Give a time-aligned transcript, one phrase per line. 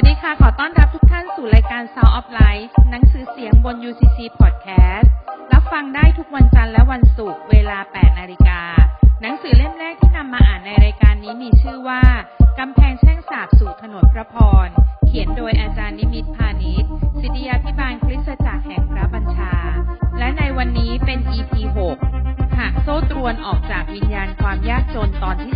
[0.00, 5.08] วัสดีค่ะ ขอต้อนรับทุกท่านสู่รายการ Sound of Life หนังสือเสียงบน UCC Podcast
[5.52, 8.60] รับฟังได้ทุกวันจันทร์และวันศุกร์เวลา 8 นาฬิกา
[9.22, 12.02] หนังสือเล่มแรกที่นำมาอ่านในรายการนี้มีชื่อว่า
[12.58, 14.68] กำแพงแช่งสาบสู่ถนนพระพร
[15.06, 16.90] เขียนโดยอาจารย์นิมิตพาณิชย์
[17.20, 19.54] สิทธิยาพิบาลคริสตจักรแห่งพระบัญชา
[20.18, 21.52] และในวันนี้เป็น EP
[22.06, 25.54] 6หากโซ่ตรวนออกจากวิญญาณความยากจนตอนที่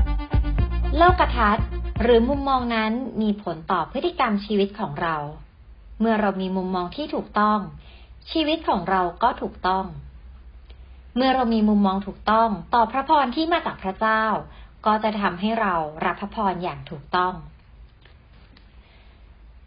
[0.00, 1.66] 3 โลกทัศน์
[2.00, 2.92] หรือมุมมองนั้น
[3.22, 5.16] มีผลต่อพฤติกรรมชีวิตของเรา
[6.00, 7.58] เมื่อเรามีมุมมองที่ถูกต้อง
[8.30, 9.84] ชีวิตของเราก็ถูกต้อง
[11.16, 14.24] เมื่อเรามีมุมมองถูกต้องต่อพระพรที่มาจากพระเจ้า
[14.86, 17.34] ก็จะทำให้เรารับพระพรอย่างถูกต้อง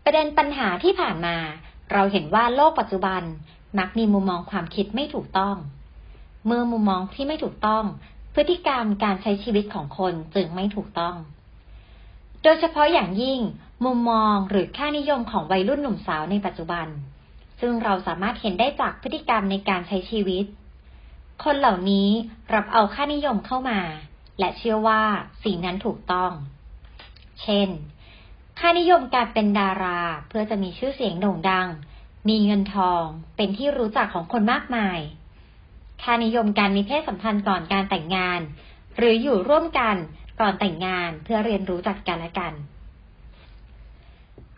[0.04, 1.38] ประเด็นปัญหาที่ผ่านมา
[1.94, 3.22] เราเห็นว่าโลกปัจจุบัน
[3.80, 5.56] มักมีมุมมองความคิดไม่ถูกต้อง
[6.46, 7.84] เมื่อมุมมองที่ไม่ถูกต้อง
[8.34, 11.16] พฤติกรรมการใช้ชีวิตของคนจึงไม่ถูกต้อง
[12.48, 13.40] ดยเฉพาะอย่างยิ่ง
[13.86, 16.88] มุมมองหรือค่านิยมของวัยรุ่นหนุ่มสาวในปัจจุบัน
[17.60, 20.46] ซึ่งเราสามารถเห็นได้จากพฤติกรรมในการใช้ชีวิต
[21.44, 22.10] คนเหล่านี้
[22.54, 23.80] รับเอาค่านิยมเข้ามา
[24.40, 25.02] และเชื่อว่า
[25.44, 26.32] สิ่งนั้นถูกต้อง
[27.42, 27.70] เช่น
[28.60, 31.68] ค่านิยมการเป็นดาราเพื่อจะมีชื่อเสียงโด่งดัง
[32.30, 33.04] มีเงินทอง
[33.36, 35.00] เป็นที่รู้จักของคนมากมาย
[36.04, 38.40] ค่านิยมการมีเพศสัมพันธ์ก่อนการแต่งงาน
[38.98, 39.96] หรืออยู่ร่วมกัน
[40.40, 42.54] ก่อนแต่งงานเพื่อเรียนรู้จักกันและกัน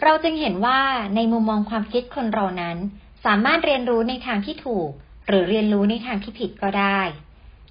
[0.03, 0.79] เราจึงเห็นว่า
[1.15, 2.77] ในมุมมองความคิดคนเรานั้น
[3.25, 4.89] สามารถเรียนรู้ในทางที่ถูก
[5.27, 6.99] หรือเรียนรู้ในทางที่ผิดก็ได้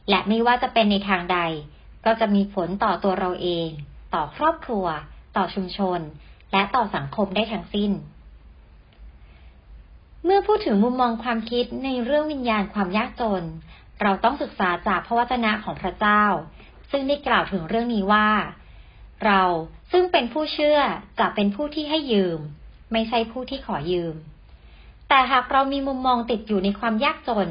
[0.08, 1.38] และไม่ว่าจะเป็นในทางใด
[2.04, 3.68] ก็จะมีผลต่อตัวเราเอง
[4.14, 4.86] ต่อครอบครัว
[5.36, 6.00] ต่อชุมชน
[6.52, 7.92] และต่อสังคมได้ทั้งสิ้น
[10.24, 13.44] เมื่อพูดถึงมุมมองความคิดในเรื่องวิญญาณความยากจน
[14.02, 16.24] เราต้องศึกษาจากพระวจนะของพระเจ้า
[16.90, 18.28] ซึ่งได้กล่าวถึงเรื่องนี้ว่า
[19.26, 19.42] เรา
[19.92, 20.78] ซึ่งเป็นผู้เชื่อ
[21.18, 22.38] จะเป็นผู้ที่ให้ยืม
[22.92, 24.14] ไม่ใช่ผู้ที่ขอยืม
[25.08, 27.48] แต่หากเรามีมุมมองติดอยู่ในความยากจน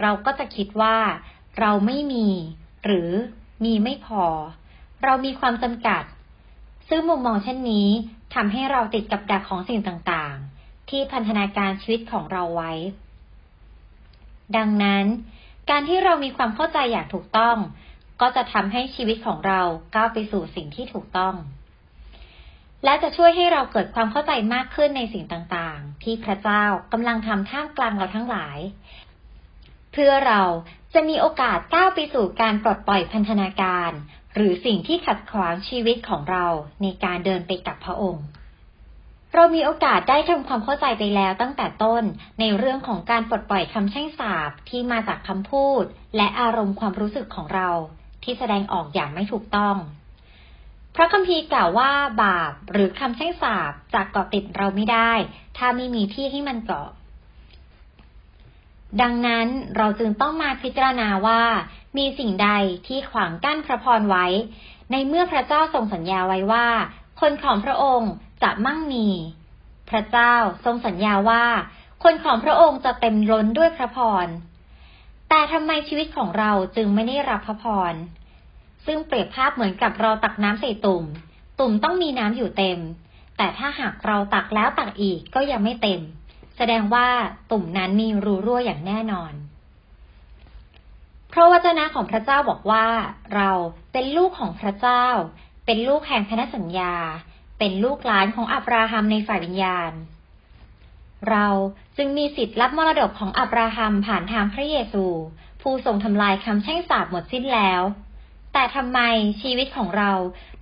[0.00, 0.98] เราก็จะคิดว่า
[1.60, 2.28] เราไม่มี
[2.84, 3.10] หรือ
[3.64, 4.24] มีไม่พอ
[5.04, 6.02] เรามีความจำกัด
[6.88, 7.88] ซึ่งมุมมองเช่นนี้
[8.34, 12.72] ทำให้เราติดกับดักของสิ่งต่างๆ ที่พันธนาการชีวิตของเราไว้
[14.56, 15.04] ดังนั้น
[15.70, 17.56] การที่เรามีความเข้าใจอย่างถูกต้อง
[18.20, 19.60] ก็จะทำให้ชีวิตของเรา
[19.94, 21.34] ก้าวไปสู่สิ่งที่ถูกต้อง
[22.84, 28.58] และจะช่วยให้เราเกิดความเข้าใจมากขึ้นในสิ่งต่างๆ ที่พระเจ้ากำลังทำท่ามกลางเราทั้งหลาย
[29.92, 30.42] เพื่อเรา
[30.94, 33.90] จะมีโอกาสก้าวไปสู่การปลดปล่อยพันธนาการ
[34.34, 36.46] หรือสิ่งที่ขัดขวางชีวิตของเรา
[36.82, 38.26] ในการเดินไปกับพระองค์
[39.34, 42.02] เรามีโอกาสได้ทำความเข้าใจไปแล้วตั้งแต่ต้น
[42.40, 45.84] ในเรื่องของการปลดปล่อยคำแช่งสาบที่มาจากคำพูด
[46.16, 47.70] และอารมณ์ความรู้สึกของเรา
[48.24, 49.76] ที่แสดงออกอย่างไม่ถูกต้อง
[50.94, 51.90] พระคัมภีร์กล่าวว่า
[52.22, 55.12] บาปหรือคำแช่งสาบจะเกาะติดเราไม่ได้
[55.56, 56.90] ถ้าไม่มีที่ให้มันเกาะ
[59.02, 61.42] ดังนั้นเราจึงต้องมาพิจารณาว่า
[61.98, 62.50] มีสิ่งใด
[62.86, 64.26] ที่ขวางกั้นพระพรไว้
[64.90, 66.66] ในเมื่อพระเจ้าทรงสัญญาไว้ว่า
[67.20, 69.08] คนของพระองค์จะมั่งมี
[69.90, 71.44] พระเจ้าทรงสัญญาว่า
[72.04, 74.26] คนของพระองค์จะเต็มล้นด้วยพระพร
[75.30, 77.94] แต่ทำไมชีวิตของเราจึงไม่ได้รับพระพร
[78.86, 81.04] ซึ่งเปรียบภาพเหมือนกับเราตักน้ำใส่ตุ่ม
[81.60, 82.78] ตุ่มต้องมีน้ำอยู่เต็ม
[83.36, 86.00] แต่ถ้าหากเราตักแล้วตักอีกก็ยังไม่เต็ม
[86.56, 87.08] แสดงว่า
[87.50, 89.32] ตุ่มนั้นมีรูรั่วอย่างแน่นอน
[91.28, 92.86] เพราะวจนะของพระเจ้าบอกว่า
[93.34, 93.50] เรา
[93.92, 95.04] เป็นลูกของพระเจ้า
[95.66, 96.94] เป็นลูกแห่งพันธสัญญา
[97.58, 99.92] เป็นลูกหลานของอับราฮัมในฝ่ายวิญญาณ
[101.30, 101.46] เรา
[101.96, 105.04] จึงมีสิทธิ์รับมรดกของอับราฮัมผ่านทางพระเยซู
[105.62, 107.82] ผู้ทรงทำลายคำแช่งสาบหมดสิ้นแล้ว
[108.52, 109.00] แต่ทำไม
[109.42, 110.10] ชีวิตของเรา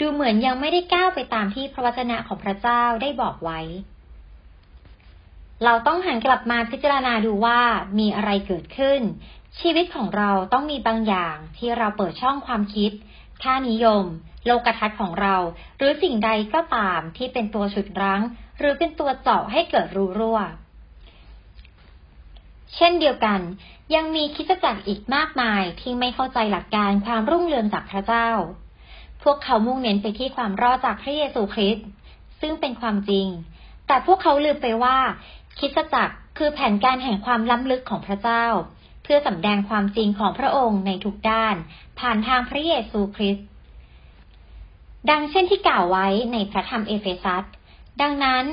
[0.01, 3.61] ดูเหมือนยังไม่ได้ก้าวไปตามที่พระวจนะของพระเจ้าได้บอกไว้
[5.65, 7.61] เราต้องหันกลับมาพิจารณาดูว่า
[7.99, 9.01] มีอะไรเกิดขึ้น
[9.61, 12.91] ชีวิตของเราต้องมีบางอย่างที่เราเปิดช่องความคิด
[13.43, 14.05] ค่านิยม
[14.47, 15.37] โลกทัศน์ของเรา
[15.79, 18.23] หรือสิ่งใดก็ตามที่เป็นตัวฉุดรั้ง
[18.59, 20.41] หรือเป็นตัวเจาะให้เกิดรูรั่ว
[22.77, 23.41] เช่นเดียวกัน
[23.95, 28.29] ยังมีคริสตจักรอีกมากมายที่ไม่เข้าใจหลักการความรุ่งเรืองจากพระเจ้า
[29.23, 31.87] พวกเขามุ่งเน้นไปที่ความรอดจากพระเยซูคริสต์
[32.41, 33.27] ซึ่งเป็นความจริง
[33.87, 34.99] แต่พวกเขาลืมไปว่า
[35.59, 38.45] คริสตจักรคือแผนการแห่งความล้ำลึกของพระเจ้า
[39.03, 41.55] เพื่อสำแดงความจริงของพระองค์ในทุกด้าน
[41.99, 43.47] ผ่านทางพระเยซูคริสต์
[45.11, 47.45] ดังเช่นที่กล่าวไว้ในพระธรรมเอเฟซัส
[48.01, 48.45] ดังนั้น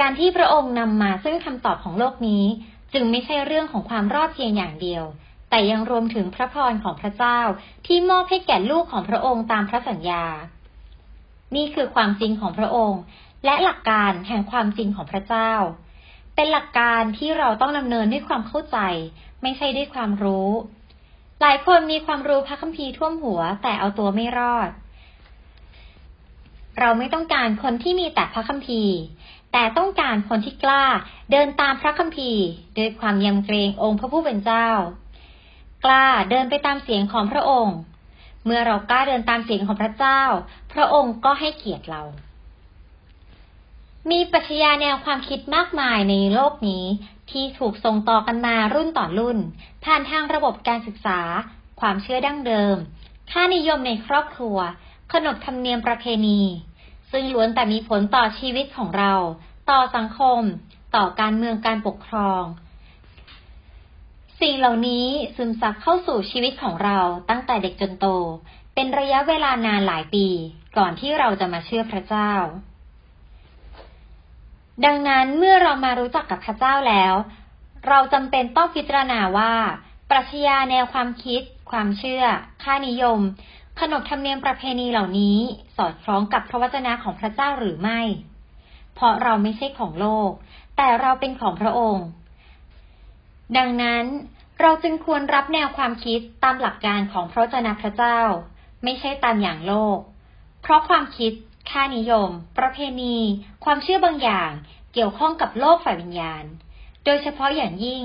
[0.00, 2.44] การที่พระองค์นำมาซึ่งคำตอบของโลกนี้
[2.92, 5.04] จึงไม่ใช่เรื่องของความรอดเพียงอย่างเดียว
[5.50, 7.38] แต่ยังรวมถึงพระพรของพระเจ้า
[7.86, 10.24] ที่มอบให้แก่ลูกของพระองค์ตามพระสัญญา
[11.56, 13.00] นี่คือความจริงของพระองค์
[13.44, 15.52] และหลักการแห่งความจริงของพระเจ้า
[16.34, 18.78] เป็นหลักการที่เราต้องดำเนินด้วยความเข้าใจ
[19.42, 20.50] ไม่ใช่ด้วยความรู้
[21.40, 24.68] หลายคนมีความรู้พระคัมภีร์ท่วมหัวแต่เอาตัวไม่รอด
[26.78, 28.96] เราไม่ต้องการคนที่มีแต่พระคัมภีร์
[29.52, 30.84] แต่ต้องการคนที่กล้า
[31.32, 32.44] เดินตามพระคัมภีร์
[32.78, 34.68] ด้วยความยำเกรงองค์พระผู้เป็นเจ้า
[35.84, 37.76] กล้าเดินไปตามเสียงของพระองค์
[38.44, 40.20] เมื่อเรากล้าเดินตามเสียงของพระเจ้า
[40.72, 42.02] พระองค์ก็ให้เกียรติเรา
[44.10, 46.84] มีปัจญาแนวความคิดมากมายในโลกนี้
[47.30, 49.38] ที่ถูกส่งต่อกันมารุ่นต่อรุ่น
[49.84, 51.20] ผ่านทางระบบการศึกษา
[51.80, 52.76] ความเชื่อดั้งเดิม
[53.30, 54.58] ค่านิยมในครอบครัว
[55.12, 56.40] ขนบธรรมเนียมประเพณี
[57.12, 59.12] ซึ่งล้วนแต่มีผลต่อชีวิตของเรา
[59.70, 60.40] ต่อสังคม
[60.96, 62.42] ต่อการเมืองการปกครอง
[64.40, 65.06] สิ่งเหล่านี้
[65.36, 66.98] ซึมซับเข้าสู่ชีวิตของเรา
[67.30, 68.06] ตั้งแต่เด็กจนโต
[68.74, 70.26] เป็นระยะเวลานานหลายปี
[70.76, 72.32] ก่อนที่เราจะมาเชื่อพระเจ้า
[74.84, 77.14] ดังนั้นเมื่อเรามารู้จักกับพระเจ้าแล้ว
[77.88, 79.54] เราจำเป็นต้องพิจารณาว่า
[80.10, 82.24] ปรัชญาแนวความคิด ความเชื่อ
[82.62, 83.20] ค่านิยม
[83.80, 85.38] ขนบธรรมเนียมประเพณีเหล่านี้
[85.76, 88.00] สอดคล้องกับพระวจนะของพระเจ้าหรือไม่
[88.94, 90.30] เพราะเราไม่ใช่ของโลก
[90.76, 92.06] แต่เราเป็นของพระองค์
[93.56, 94.04] ดังนั้น
[94.60, 98.18] เราจึงควรรับแนวความคิดตามหลักการของพระเจ้าพระเจ้า
[98.84, 99.98] ไม่ใช่ตามอย่างโลก
[100.62, 101.32] เพราะความคิด
[101.70, 102.28] ค่านิยม
[102.58, 103.16] ประเพณี
[103.64, 104.50] ความเชื่อบางอย่าง
[104.92, 106.44] เกี่ยวข้องกับโลกฝ่ายวิญญาณ
[107.04, 108.02] โดยเฉพาะอย่างยิ่ง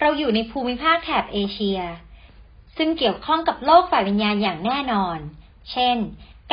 [0.00, 1.80] เราอยู่ในภูมิภาคแถบเอเชีย
[2.76, 5.18] ซึ่งเกี่ยวข้องกับโลกฝ่ายวิญญาณอย่างแน่นอน
[5.72, 5.96] เช่น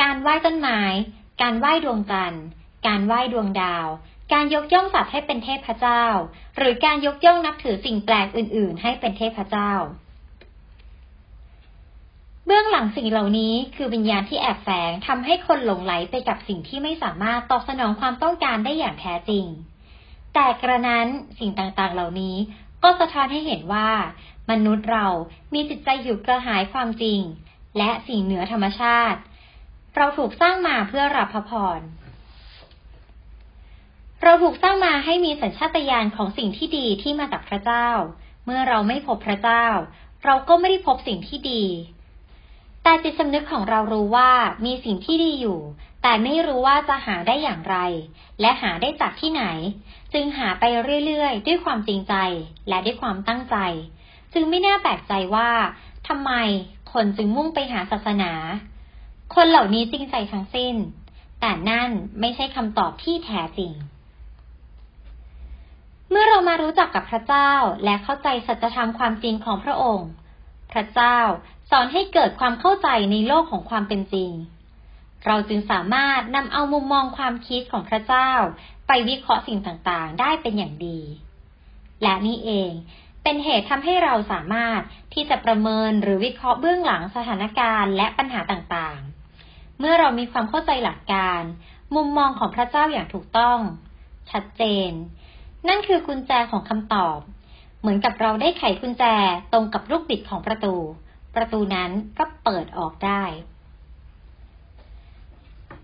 [0.00, 0.80] การไหว้ต้นไม้
[1.42, 2.44] การไหว้ดวงจันทร์
[2.86, 3.86] การไหว้ดวงดาว
[4.32, 6.04] การยกย่องสัตว์ให้เป็นเทพเจ้า
[6.56, 9.72] หรือการยกย่องนับถือสิ่งแปลกอื่น ๆ ให้เป็นเทพเจ้า
[12.46, 19.44] เบื้องหลังสิ่งเหล่านี้คือวิญญาณที่แอบแฝงทำให้คนหลงไหลไปกับสิ่งที่ไม่สามารถตอบสนองความต้องการได้อย่างแท้จริง
[20.34, 21.06] แต่กระนั้น
[21.38, 22.36] สิ่งต่างๆ เหล่านี้
[22.82, 23.88] ก็สะท้อนให้เห็นว่า
[24.50, 25.06] มนุษย์เรา
[25.54, 27.20] มีจิตใจอยู่กระหายความจริง
[27.78, 29.20] และสิ่งเหนือธรรมชาติ
[29.96, 31.80] เราถูกสร้างมาเพื่อรับพระพร
[34.22, 37.88] เราถูกสร้างมาให้มีสัญชาตญาณของสิ่งที่ดีที่มาจากพระเจ้า
[38.44, 39.66] เมื่อเราไม่พบพระเจ้า
[40.24, 41.64] เราก็ไม่ได้พบสิ่งที่ดี
[42.82, 44.30] แต่จิตสำนึกของเรารู้ว่า
[44.64, 45.60] มีสิ่งที่ดีอยู่
[46.02, 47.76] แต่ไม่รู้ว่าจะหาได้อย่างไร
[48.40, 49.44] และหาได้จากที่ไหน
[50.12, 50.64] จึงหาไป
[51.06, 52.14] เรื่อยๆ ด้วยความจริงใจ
[52.68, 53.56] และด้วยความตั้งใจ
[54.34, 55.50] จึงไม่น่าแปลกใจว่า
[56.08, 56.32] ทำไม
[56.92, 58.32] คนจึงมุ่งไปหาศาสนา
[59.34, 60.74] คนเหล่านี้จริงใจทั้งสิ้น
[61.40, 61.90] แต่นั่น
[62.20, 63.72] ไม่ใช่คำตอบที่แท้จริง
[66.10, 67.52] เมื่อเรามารู้จักกับพระเจ้า
[67.84, 70.10] และเข้าใจสัจธรรมความจริงของพระองค์
[70.72, 71.18] พระเจ้า
[71.74, 74.30] สอนให้เกิดความเข้าใจในโลกของความเป็นจริง
[75.26, 78.30] เราจึงสามารถนำเอามุมมองความคิดของพระเจ้า
[78.86, 81.00] ไปวิเคราะห์สิ่งต่างๆ ได้เป็นอย่างดี
[82.02, 82.70] และนี่เอง
[83.22, 84.80] เป็นเหตุทำให้เราสามารถ
[85.14, 91.42] ที่จะประเมินหรือวิเคราะห์เบื้องหลังสถานการณ์และปัญหาต่างๆ เมื่อเรามีความเข้าใจหลักการ
[91.94, 93.58] มุมมองของพระเจ้าอย่างถูกต้อง
[94.30, 94.90] ชัดเจน
[95.68, 97.18] นั่นคือกุญแจของคำตอบ
[97.80, 99.04] เหมือนกับเราได้ไขกุญแจ
[99.52, 100.76] ตรงกับลูกบิดของประตู
[101.34, 103.22] ประตูนั้นก็เปิดออกได้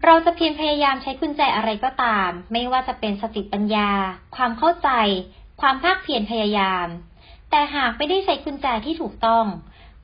[0.05, 3.91] เราจะเพียรพยายามใช้กุญแจอะไรก็ตาม ไม่ว่าจะเป็นสติปัญญา
[4.37, 4.91] ความเข้าใจ
[5.61, 6.87] ความภาคเพียรพยายาม
[7.51, 9.45] แต่หากไม่ได้ใช้กุญแจที่ถูกต้อง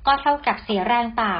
[0.06, 1.38] ก็เท่ากับเสียแรงเปล่า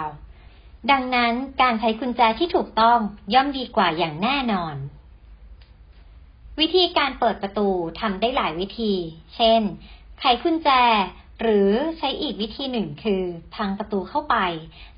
[0.91, 1.33] ดังนั้น
[1.63, 2.99] การใช้กุญแจที่ถูกต้อง
[3.35, 4.77] ย่อมดีกว่าอย่างแน่นอน
[6.61, 7.69] วิธีการเปิดประตู
[8.01, 8.93] ทำได้หลายวิธี
[9.37, 9.63] เช่น
[10.21, 10.71] ไขกุญแจ
[11.41, 13.23] หรือใช้อีกวิธีหนึ่งคือ
[13.55, 14.37] พังประตูเข้าไป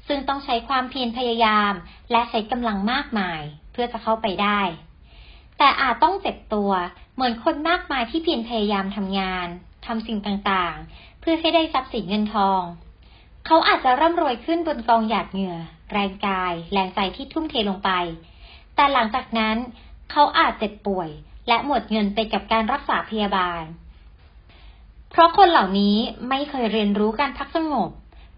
[0.07, 1.73] ซึ่งต้องใช้ความเพียรพยายาม
[2.11, 4.61] และใช้กำลังมากมายเพื่อจะเข้าไปได้
[5.59, 6.71] แต่อาจต้องเจ็บตัว
[7.14, 9.49] เหมือนคนมากมายที่เพียรพยายามทำงาน
[9.87, 12.62] ทำสิ่งต่างๆ เพื่อให้ได้ทรัพย์สินเงินทอง
[13.47, 15.59] เขาอาจจะร่ำรวยขึ้นบนกองหยาดเหงื่อ
[15.93, 17.90] แรงกาย แรงใจที่ทุ่มเทลงไป
[18.75, 19.57] แต่หลังจากนั้น
[20.11, 21.09] เขาอาจเจ็บป่วย
[21.49, 23.62] และหมดเงินไปกับการรักษาพยาบาล
[25.11, 25.97] เพราะคนเหล่านี้
[26.29, 27.91] ไม่เคยเรียนรู้การพักสงบ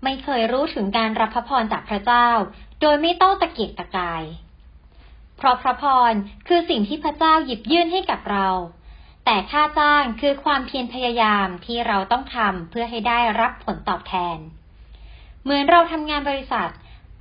[0.04, 2.28] ไม่เคยรู้ถึงการรับพระพรจากพระเจ้า
[2.80, 4.24] โดยไม่ต้องตะเกียกตะกาย
[5.36, 6.12] เพราะพระพร
[6.48, 8.48] คือสิ่งที่พระเจ้าหยิบยื่นให้กับเรา
[9.24, 14.38] แต่ค่าจ้างคือความเพียรพยายามที่เราต้องทำเพื่อให้ได้รับผลตอบแทน
[15.42, 16.70] เหมือนเราทำงานบริษัท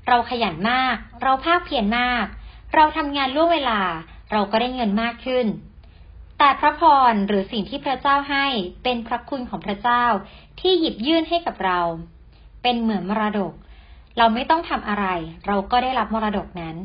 [0.08, 2.25] เราขยันมาก เราภาคเพียรมาก
[2.75, 3.82] เราทำงานล่วงเวลา
[4.32, 5.46] เราก็ได้เงินมากขึ้น
[6.38, 8.46] แต่พระพรหรือสิ่งที่พระเจ้าให้
[8.84, 10.06] เป็นพระคุณของพระเจ้า
[10.60, 11.79] ที่หยิบยื่นให้กับเรา
[12.63, 13.53] เป็นเหมือนมรดก
[14.17, 15.06] เราไม่ต้องทำอะไร
[15.48, 16.75] เราก็ได้รับมรดกนั้น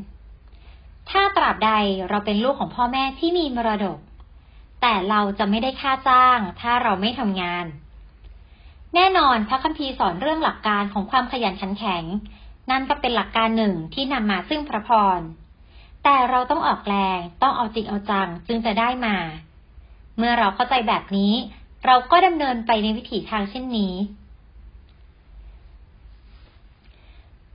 [1.11, 1.73] ถ้าตราบใด
[2.09, 3.99] เราเป็นลูกของพ่อแม่ที่มีมรดก
[4.81, 7.67] แต่เราจะไม่ได้ค่าจ้าง ถ้าเราไม่ทำงาน
[8.95, 12.05] แน่นอนพระคัมภีร์สอนเรื่องหลักการของความขยันขันแข็ง
[12.71, 15.21] นั่นก็เป็นหลักการหนึ่งที่นำมาซึ่งพระพร
[16.05, 19.17] แต่เราต้องออกแรง ต้องเอาจริงเอาจังจึงจะได้มา
[20.19, 21.33] เมื่อเราเข้าใจแบบนี้
[21.87, 23.95] เราก็ดำเนินไปในวิถีทางเช่นนี้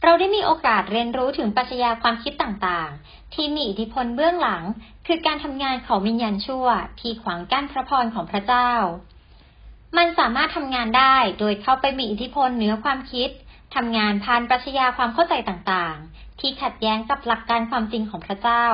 [0.04, 4.63] เราได้มีโอกาสเรียนรู้ถึงปัจจัยความคิดต่างๆ ที่มีอิทธิพลเบื้องหลัง
[5.08, 6.68] คือการทำงานของวิญญาณชั่ว
[7.00, 8.72] ที่ขวางกั้นพระพรของพระเจ้า
[9.98, 13.30] มันสามารถทำงานได้โดยเข้าไปมีอิทธิพลเหนือความคิด
[13.75, 18.65] ทำงานผ่านปัจจัยความเข้าใจต่างๆ ที่ขัดแย้งกับหลักการความจริงของพระเจ้า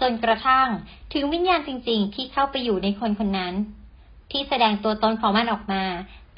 [0.00, 0.68] จนกระทั่ง
[1.12, 3.54] ถึงวิญญาณจริง ๆ ที่เข้าไปอยู่ในคนคนนั้น
[4.30, 5.82] ที่แสดงตัวตนของมันออกมา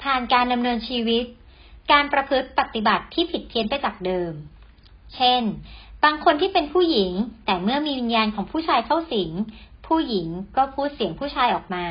[0.01, 1.25] ผ่านการดำเนินชีวิต
[1.91, 4.33] การประพฤติปฏิบัติที่ผิดเพี้ยนไปจากเดิม
[5.15, 5.41] เช่น
[6.03, 7.11] บางคนที่เป็นผู้หญิง
[7.45, 9.31] แต่เมื่อมีวิญญาณของผู้ชายเข้าสิง
[9.87, 11.85] ผู้หญิงก็พูดเสียงผู้ชายออกมา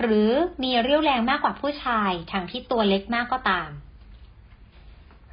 [0.00, 0.30] หรือ
[0.62, 3.68] มีเรี่ยวแรงมากกว่าผู้ชายทางที่ตัวเล็กมากก็ตาม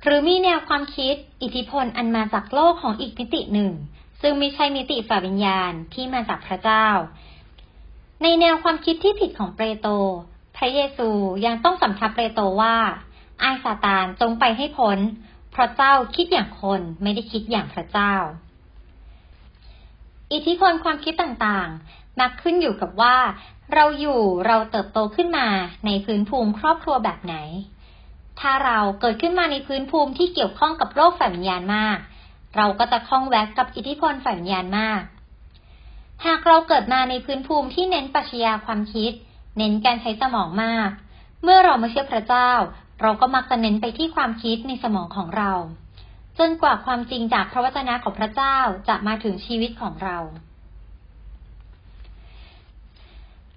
[0.04, 3.72] หรือมีแนวความคิด อิทธิพลอันมาจากโลกของอีกมิติหนึ่ง
[4.22, 6.88] ซึ่งไม่ใช่มิติฝ่าวิญญาณที่มาจากพระเจ้า
[8.24, 9.92] ในแนวความคิดที่ผิดของเปโตร
[10.58, 11.10] พระเยซู
[11.46, 12.76] ยังต้องสำทับเปโตรว่า
[13.40, 15.00] ไอ้ซาตานจงไปให้พ้น
[15.52, 18.14] เพราะเจ้าคิดอย่างคนไม่ได้คิดอย่างพระเจ้า
[20.34, 23.18] อิทธิพลความคิดต่างๆ มักขึ้นอยู่กับว่า
[23.74, 25.48] เราอยู่เราเติบโตขึ้นมา
[25.86, 27.36] ในพื้นภูมิครอบครัวแบบไหน
[28.40, 31.98] ถ้าเราเกิดขึ้นมาในพื้นภูมิที่เกี่ยวข้องกับโรคฝ่ายวิญญาณมาก
[32.56, 35.02] เราก็จะคล้องแวกกับอิทธิพลฝ่ายวิญญาณมาก
[36.26, 39.12] หากเราเกิดมาในพื้นภูมิที่เน้นปัชญาความคิด
[39.58, 40.90] เน้นการใช้สมองมาก
[41.44, 42.52] เมื่อเราม่เชื่อพระเจ้า
[43.02, 45.52] เราก็มักจะเน้นไปที่ความคิดในสมองของเรา
[46.40, 50.18] จนกว่าความจริงจากพระวจนะของพระเจ้าจะมาถึงชีวิตของเรา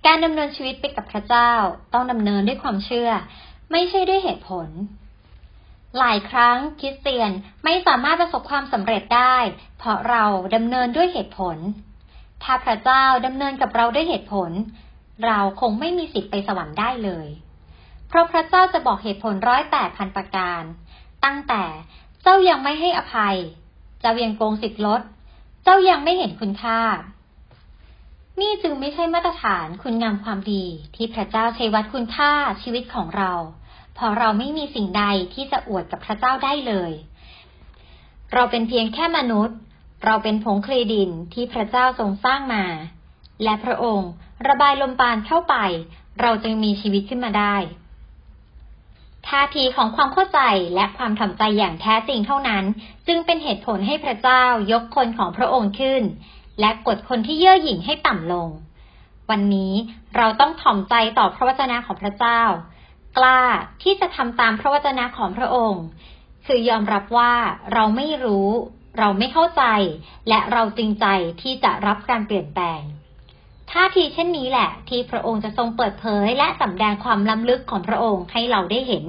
[0.07, 1.51] การดำเนินชีวิตไปกับพระเจ้า
[1.93, 3.11] ต้องดำเนินด้วยความเชื่อ
[3.73, 4.69] ไม่ใช่ด้วยเหตุผล
[5.99, 7.31] หลายครั้งคริสเตียน
[7.65, 9.37] ไม่สามารถประสบความสำเร็จได้
[9.79, 10.25] เพราะเรา
[10.55, 11.57] ดำเนินด้วยเหตุผล
[12.43, 14.51] ถ้าพระเจ้าดำเนินกับเราด้วยเหตุผล
[15.27, 17.27] เราคงไม่มีสิทธิ์ไปสวรรค์ได้เลย
[18.09, 20.63] เพราะพระเจ้าจะบอกเหตุผลร้อยแปดพันประการ
[21.25, 21.63] ตั้งแต่
[22.23, 23.37] เจ้ายังไม่ให้อภัย
[24.01, 25.03] เจ้ายังโกงสิทธิลด
[25.65, 26.81] เจ้ายังไม่เห็นคุณค่า
[28.41, 30.65] นี่จึงไม่ใช่มาตรฐานคุณงามความดี
[30.97, 33.33] ที่พระเจ้าใช้วัดคุณค่าชีวิตของเรา
[33.95, 36.93] เพราะเราไม่มีสิ่งใดที่จะอวดกับพระเจ้าได้เลย
[38.33, 39.57] เราเป็นเพียงแค่มนุษย์
[40.05, 42.65] เราเป็นผงคลีดินที่พระเจ้าทรงสร้างมา
[43.43, 44.11] และพระองค์
[44.49, 45.57] ระบายลมปานเข้าไป
[46.21, 47.57] เราจึงมีชีวิตขึ้นมาได้
[49.29, 50.41] ท่าทีของความเข้าใจ
[50.75, 52.65] และความถ่อมใจอย่างแท้จริงเท่านั้น
[53.07, 56.03] จึงเป็นเหตุผลให้พระเจ้ายกคนของพระองค์ขึ้น
[56.61, 58.49] และกดคนที่เย่อหยิ่งให้ต่ำลง
[59.31, 59.73] วันนี้
[60.17, 62.41] เราต้องถ่อมใจต่อพระวจนะของพระเจ้า
[63.17, 63.41] กล้า
[63.83, 65.85] ที่จะทำตามพระวจนะของพระองค์
[66.47, 67.33] คือยอมรับว่า
[67.73, 68.49] เราไม่รู้
[68.99, 69.65] เราไม่เข้าใจ
[70.29, 71.07] และเราจริงใจ
[71.43, 72.81] ที่จะรับการเปลี่ยนแปลง
[73.71, 79.05] ท่าทีเช่นนี้แหละที่พระองค์จะทรงเปิดเผย และสำแดงความล้ำลึกของพระองค์ให้เราได้เห็น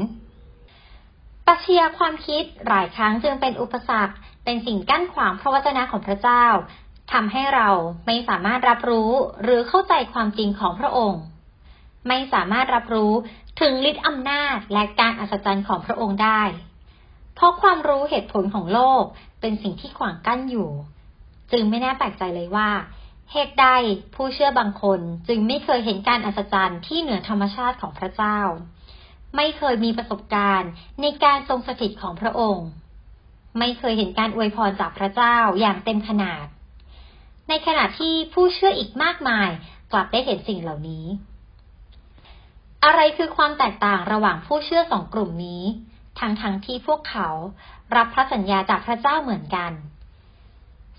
[1.47, 6.45] ปัจจัยความคิดหลายครั้งจึงเป็นอุปสรรค เป็นสิ่งกั้นขวางพระวจนะของพระเจ้า
[7.13, 7.69] ทำให้เรา
[8.05, 9.11] ไม่สามารถรับรู้
[9.43, 11.21] หรือเข้าใจความจริงของพระองค์
[12.07, 13.13] ไม่สามารถรับรู้
[13.59, 16.41] ถึงฤทธิ์อำนาจและการอัศจรรย์ของพระองค์ได้
[17.35, 19.03] เพราะความรู้เหตุผลของโลก
[19.41, 20.69] เป็นสิ่งที่ขวางกั้นอยู่
[21.51, 22.69] จึงไม่น่าแปลกใจเลยว่า
[23.31, 23.67] เหตุใด
[24.15, 28.39] ผู้เชื่อบางคนจึงไม่เคยเห็นการอัศจรรย์ที่เหนือธรรมชาติของพระเจ้า
[29.35, 30.69] ไม่เคยมีประสบการณ์
[31.01, 32.67] ในการทรงสถิตของพระองค์
[33.59, 36.45] ไม่เคยเห็นการอวยพรจากพระเจ้าอย่างเต็มขนาด
[37.49, 39.49] ในขณะที่ผู้เชื่ออีกมากมาย
[39.91, 41.05] กลับได้เห็นสิ่งเหล่านี้
[42.83, 45.63] อะไรคือความแตกต่างระหว่างผู้เชื่อสองกลุ่มนี้
[46.19, 47.29] ทั้งทั้งที่พวกเขา
[47.95, 49.71] รับพระสัญญาจากพระเจ้าเหมือนกัน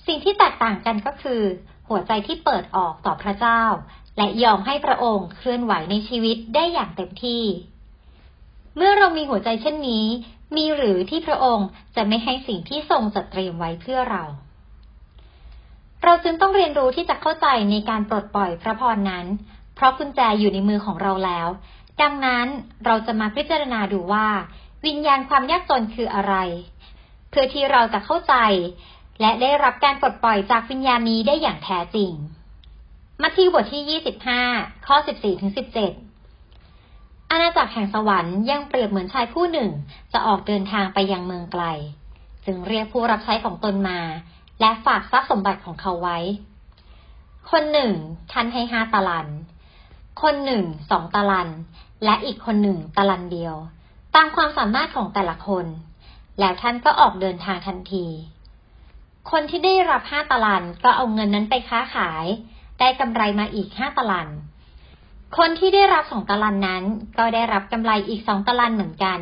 [0.07, 1.43] สิ่งที่แตกต่างกันก็คือ
[1.89, 3.63] หัวใจที่เปิดออกต่อพระเจ้า
[4.17, 7.45] และยอมให้พระองค์เคลื่อนไหวในชีวิตได้อย่างเต็มที่
[8.77, 10.07] เมื่อเรามีหัวใจเช่นนี้
[10.57, 14.25] มีหรือที่พระองค์จะไม่ให้สิ่งที่ทรงจัดเตรียมไว้เพื่อเรา
[16.05, 19.27] เราจึงต้องเรียนรู้ที่จะเข้าใจในการปลดปล่อยพระพรนั้น
[19.75, 21.49] เพราะกุญแจอยู่ในมือของเราแล้ว
[22.03, 22.47] ดังนั้น
[22.85, 24.27] เราจะมาพิจารณาดูว่า
[24.87, 26.35] วิญญาณความยากจนคืออะไร
[27.31, 28.35] เพื่อที่เราจะเข้าใจ
[29.21, 32.13] และได้รับการปลดปล่อยจากวิญญาณนี้ได้อย่างแท้จริง
[33.23, 34.01] มัทธิวบทที่
[34.35, 35.53] 25 ข้อ 14ถึง
[36.37, 39.71] 17 อาณาจักรแห่งสวรรค์ยังเปรียบเหมือนชายผู้หนึ่ง
[40.13, 41.65] จะออกเดินทางไปยังเมืองไกล
[42.45, 44.01] จึงเรียกผู้รับใช้ของตนมา
[44.61, 46.19] และฝากทรัพย์สมบัติของเขาไว้
[47.51, 47.93] คนหนึ่ง
[48.33, 49.29] ท่านให้ห้าตาลัน
[50.23, 51.49] คนหนึ่งสองตาลัน
[52.05, 53.55] และอีกคนหนึ่งตาลันเดียว
[54.15, 55.67] ตามความสามารถของแต่ละคน
[56.39, 58.07] แล้วท่านก็ออกเดินทางทันที
[59.31, 62.25] คนที่ได้รับห้าตาลันก็เอาเงินนั้นไปค้าขาย
[62.81, 64.29] ได้กำไรมาอีกห้าตาลัน
[65.39, 66.85] คนที่ได้รับสองตาลันนั้น
[67.19, 69.21] ก็ได้รับกำไรอีกสองตาลันเหมือนกัน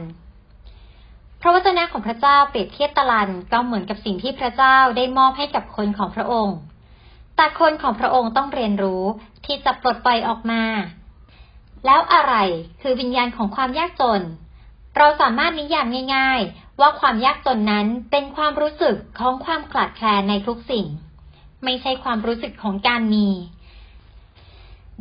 [1.41, 6.57] พระวจนะของพระเจ้าเปรียบเทียบตะลันก็เหมือนกับสิ่งที่พระเจ้าได้มอบให้กับคนของพระองค์
[7.37, 9.03] แต่คนของพระองค์ต้องเรียนรู้
[9.45, 10.63] ที่จะปลดปล่อยออกมา
[11.87, 12.35] แล้วอะไร
[12.83, 14.23] คือวิญญาณของความยากจน
[14.97, 15.87] เราสามารถนิยาม
[16.17, 20.87] ง่าย ๆ ว่าความยากจนนั้นเป็นความรู้สึกของความขาดแคลนในทุกสิ่ง
[21.65, 23.29] ไม่ใช่ความรู้สึกของการมี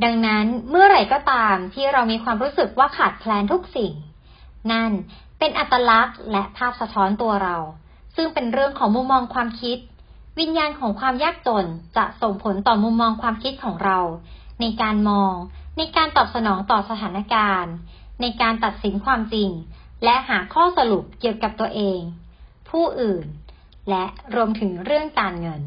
[0.04, 3.94] ดังนั้นเมื่อไหร่ก็ตามที่เรามีความรู้สึกว่าขาดแคลนทุกสิ่ง
[4.72, 4.92] นั่น
[5.40, 7.58] เป็นอัตลักษณ์และภาพสะท้อนตัวเรา
[8.16, 9.78] ซึ่งเป็นเรื่องของมุมมองความคิด
[10.40, 11.66] วิญญาณของความยากจน
[11.98, 14.00] จะส่งผลต่อมุมมองความคิดของเรา
[14.62, 15.34] ในการมอง
[15.78, 17.74] ในการตอบสนองต่อสถานการณ์
[18.22, 19.50] ในการตัดสินความจริง
[20.04, 22.00] และหาข้อสรุปเกี่ยวกับตัวเอง
[22.70, 23.26] ผู้อื่น
[23.90, 24.04] และ
[24.36, 25.62] รวมถึงเรื่องการเงิน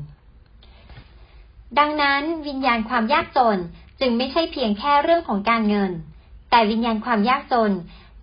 [1.78, 3.58] ดังนั้น วิญญาณความยากจน
[4.00, 5.92] จึงไม่ใช่เพียงแค่เรื่องของการเงิน
[6.50, 7.72] แต่วิญญาณความยากจน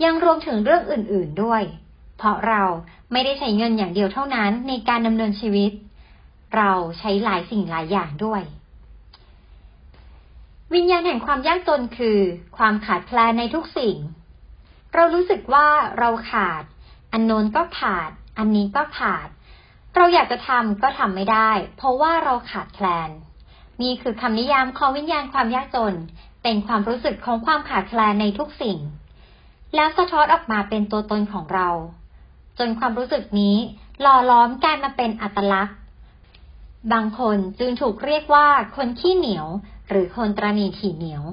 [0.03, 1.63] ยังรวมถึงเรื่องอื่น ๆด้วย
[2.17, 2.63] เพราะเรา
[3.11, 5.71] ไม่ได้ใช้เงินอย่างเดียวเท่านั้นในการดำเนินชีวิต
[6.55, 8.41] เราใช้หลายสิ่งหลายอย่างด้วย
[10.73, 12.19] วิญญาณแห่งความยากจนคือ
[12.57, 13.97] ความขาดแคลนในทุกสิ่ง
[14.93, 15.67] เรารู้สึกว่า
[15.99, 16.63] เราขาด
[17.11, 19.27] อันโน้นก็ขาด อันนี้ก็ขาด
[19.95, 23.09] เราอยากจะทำก็ทำไม่ได้ เพราะว่าเราขาดแคลน
[23.81, 25.95] นี่คือคำนิยามของวิญญาณความยากจน
[26.43, 28.79] เป็นความรู้สึกของความขาดแคลนในทุกสิ่ง
[29.75, 31.69] แล้วสะท้อนออกมาเป็นตัวตนของเรา
[32.59, 33.57] จนความรู้สึกนี้
[34.01, 35.77] หล่อล้อมกลายมาเป็นอัตลักษณ์
[36.93, 39.47] บางคนจึงถูกเรียกว่าคนขี้เหนียว
[39.89, 41.23] หรือคนตรณีถี่เหนียว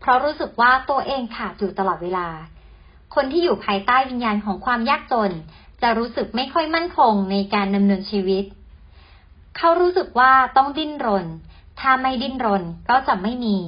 [0.00, 2.28] เพราะรู้สึกว่าตัวเองขาดอยู่ตลอดเวลา
[3.14, 5.32] คนที่อยู่ภายใต้วิญญาณของความยากจน
[5.82, 8.44] จะรู้สึกไม่ค่อยมั่นคงในการดำเนินชีวิต
[9.56, 11.26] เขารู้สึกว่าต้องดิ้นรน
[11.80, 13.58] ถ้าไม่ดิ้นรนก็จะไม่มี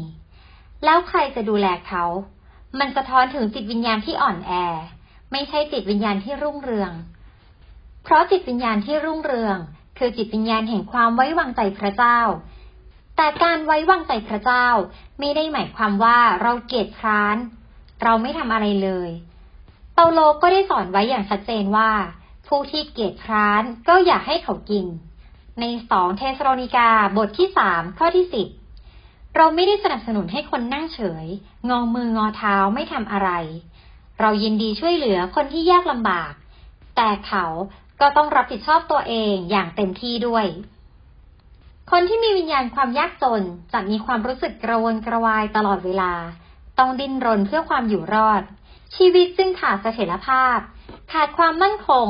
[0.85, 2.05] แล้วใครจะดูแลเขา
[2.79, 4.53] มันสะท้อนถึงจิตวิญญาณที่อ่อนแอ
[5.33, 6.93] ไม่ใช่จิตวิญญาณที่รุ่งเรือง
[8.05, 9.59] เพราะจิตวิญญาณที่รุ่งเรือง
[9.99, 12.19] คือจิตวิญญาณแห่งความไว้วางใจพระเจ้า
[13.17, 14.67] แต่การไว้วางใจพระเจ้า
[15.19, 17.37] ไม่ได้หมายความว่าเราเกียจคร้าน
[18.03, 19.11] เราไม่ทำอะไรเลย
[19.95, 21.91] เปาโลก็ได้สอนไว้อย่างชัดเจนว่า
[22.49, 24.87] ผู้ที่เกียจคร้านก็อยากให้เขากิน
[25.61, 28.49] ในสองเทสโรนิกาบทที่สามข้อที่สิบ
[29.37, 31.27] เราไม่ได้สนับสนุนให้คนนั่งเฉย
[31.71, 33.31] งองมืองอเท้าไม่ทำอะไร
[34.21, 36.33] เรายินดีช่วยเหลือคนที่ยากลำบาก
[36.97, 37.45] แต่เขา
[38.01, 40.47] ก็ต้องรับผิดชอบตัวเองอย่างเต็มที่ด้วย
[41.91, 46.13] คนที่มีวิญญาณความยากจนจะมีความรู้สึกกระวนกระวายตลอดเวลา
[46.79, 48.43] ต้องดิ้นรนเพื่อความอยู่รอด
[48.97, 50.59] ชีวิตซึ่งขาดเสถียรภาพ
[51.13, 52.07] ขาดความมั่นคง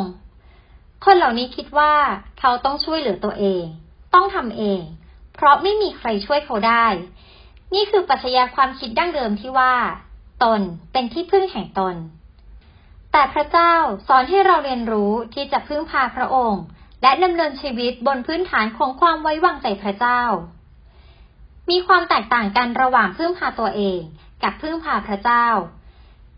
[1.05, 1.94] คนเหล่านี้คิดว่า
[2.40, 3.62] เขาต้องช่วยเหลือตัวเอง
[4.14, 4.81] ต้องทำเอง
[5.35, 6.87] เพราะไม่มีใครช่วยเขาได้
[7.75, 9.75] นี่คือปัจจัยความคิดดั้งเดิมที่ว่า
[10.42, 10.61] ตน
[10.92, 11.94] เป็นที่พึ่งแห่งตน
[13.19, 13.75] แต่พระเจ้า
[14.09, 16.63] สอนให้เราเรียนรู้ที่จะพึ่งพาพระองค์
[17.03, 20.23] และดำเนินชีวิตบนพื้นฐานของความไว้วางใจพระเจ้า
[21.71, 24.01] มีความแตกต่างกันระหว่างพึ่งพาตัวเอง
[24.43, 25.47] กับพึ่งพาพระเจ้า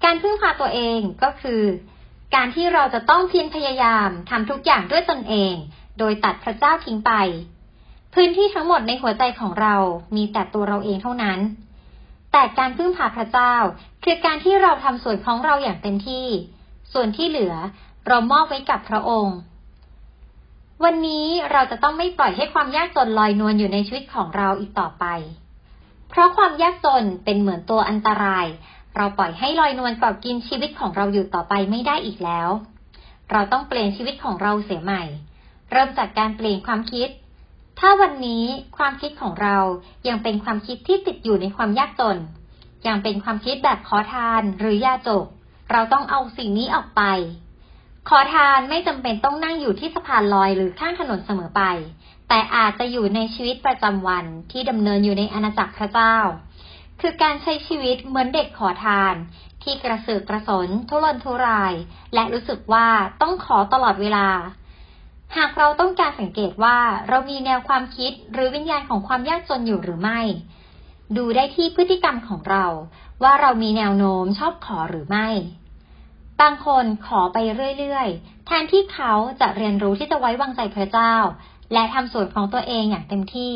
[0.05, 1.63] การพึ่งพาตัวเองก็คือ
[2.35, 5.53] การที่เราจะต้องเพียรพยายามทำทุกอย่างด้วยตนเอง
[5.99, 7.13] โดยตัดพระเจ้าทิ้งไป
[8.15, 9.77] พื้นที่ทั้งหมดในหัวใจของเรา
[10.17, 11.39] มีแต่ตัวเราเองเท่านั้น
[12.33, 13.55] แต่การพึ่งพาพระเจ้า
[14.05, 16.29] คือการที่เราทำส่วนของเราอย่างเต็มที่
[16.93, 17.55] ส่วนที่เหลือ
[18.07, 19.39] เรามอบไว้กับพระองค์
[20.85, 25.05] วันนี้เราจะต้องไม่ปล่อยให้ความยากจนลอยนวลอยู่ในชีวิตของเราอีกต่อไป
[26.09, 28.47] เพราะความยากจนเป็นเหมือนตัวอันตราย
[28.97, 32.49] เราปล่อยให้ลอยนวลกอบกินชีวิตของเราอยู่ต่อไปไม่ได้อีกแล้ว
[33.31, 35.03] เราต้องเปลี่ยนชีวิตของเราเสียใหม่
[35.71, 37.09] เริ่มจากการเปลี่ยนความคิด
[37.79, 38.45] ถ้าวันนี้
[38.77, 39.57] ความคิดของเรา
[40.09, 42.19] ยังเป็นความคิดที่ติดอยู่ในความยากจน
[42.87, 45.27] ยังเป็นความคิดแบบขอทานหรือยาจก
[45.73, 47.03] เราต้องเอาสิ่งนี้ออกไป
[48.09, 51.63] ขอทานไม่จำเป็นต้องนั่งอยู่ที่สะพานลอยหรือข้างถนนเสมอไป
[52.29, 56.17] แต่อาจจะอยู่ในชีวิตประจำวันที่ดำเนินอยู่ในอาณาจักรพระเจ้า
[57.01, 59.15] คือการใช้ชีวิตเหมือนเด็กขอทาน
[59.63, 61.75] ที่กระสือกระสน ทุรนทุราย
[62.15, 62.89] และรู้สึกว่า
[63.23, 64.29] ต้องขอตลอดเวลา
[65.37, 66.79] หากเราต้องการสังเกตว่า
[67.09, 70.21] เรามีแนวความคิดหรือวิญญาณของความยากจนอยู่หรือไม่
[71.17, 72.65] ดูได้ที่พฤติกรรมของเรา
[73.23, 75.29] ว่าเรามีแนวโน้มชอบขอหรือไม่
[76.41, 77.39] บางคนขอไป
[77.79, 81.15] เรื่อยๆ แทนที่เขาจะเรียนรู้ที่จะไว้วางใจพระเจ้า
[81.73, 83.55] และทำส่วนของตัวเองอย่างเต็มที่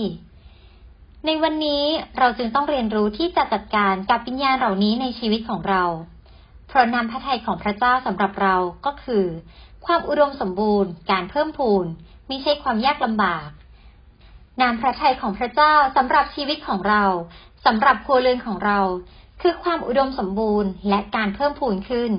[1.27, 1.85] ในวันนี้
[2.19, 5.85] เราจึงต้องเรียนรู้ที่จะจัดการกับวิญญาณเหล่านี้ในชีวิตของเรา
[6.69, 9.25] เพราะนำพระทัยของพระเจ้าสำหรับเราก็คือ
[9.87, 11.87] ความอุดมสมบูรณ์ การเพิ่มพูน
[12.29, 13.49] ไม่ใช่ความยากลำบาก
[14.61, 17.05] นามพระทัยของพระเจ้าสำหรับชีวิตของเรา
[17.67, 18.79] สำหรับครัวเรือนของเรา
[19.43, 22.13] คือความอุดมสมบูรณ์และการเพิ่มพูนขึ้น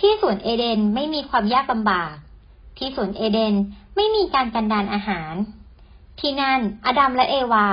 [0.00, 2.14] ที่สวนเอเดนไม่มีความยากลำบาก
[2.78, 3.54] ที่สวนเอเดน
[3.96, 5.34] ไม่มีการกันดานอาหาร
[6.20, 7.68] ที่นั่นอดัมและเอวา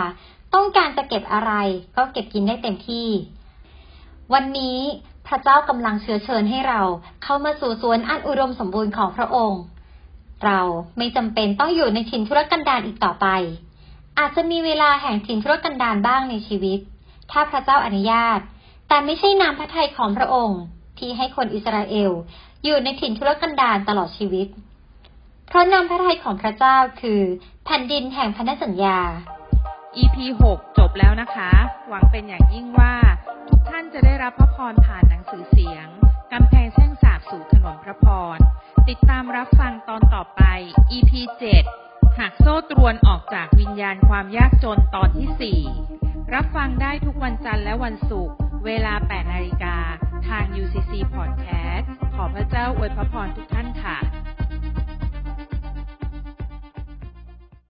[0.53, 1.51] ต้องการจะเก็บอะไร
[1.95, 3.07] ก็เก็บกินได้เต็มที่
[4.33, 4.79] วันนี้
[5.27, 6.81] พระเจ้ากำลังเชื้อเชิญให้เรา
[7.23, 9.61] เข้ามาสู่สวนอันอุดมสมบูรณ์ของพระองค์
[10.45, 10.59] เรา
[10.97, 13.27] ไม่จำเป็นต้องอยู่ในถิ่นทุรกันดารอีกต่อไป
[14.19, 16.79] อาจจะมีเวลาแห่งถิ่นทุรกันดารบ้างในชีวิต
[17.31, 18.39] ถ้าพระเจ้าอนุญาต
[18.87, 20.61] แต่ไม่ใช่นามพระทัยของพระองค์
[20.99, 22.11] ที่ให้คนอิสราเอล
[22.63, 24.47] อยู่ในถิ่นทุรกันดารตลอดชีวิต
[25.47, 27.21] เพราะนามพระทัยของพระเจ้าคือ
[27.65, 28.99] แผ่นดินแห่งพันธสัญญา
[29.97, 30.17] EP
[30.51, 31.49] 6 จบแล้วนะคะ
[31.89, 32.95] หวังเป็นอย่างยิ่งว่า
[33.49, 35.87] ทุกท่านจะได้รับพระพรผ่านหนังสือเสียง
[36.31, 38.37] กำแพงแช่งสาบสู่ถนนพระพร
[38.87, 40.41] ติดตามรับฟังตอนต่อไป
[40.97, 41.11] EP
[41.59, 45.55] 7 หากโซ่ตรวนออกจากวิญญาณความยากจนตอนที่
[45.91, 49.75] 4 รับฟังได้ทุกวันจันทร์และวันศุกร์เวลา 8 นาฬิกา
[50.27, 53.97] ทาง UCC Podcast ขอพระเจ้าอวยพระพรทุกท่านค่ะ